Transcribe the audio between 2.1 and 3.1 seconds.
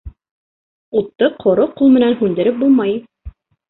һүндереп булмай.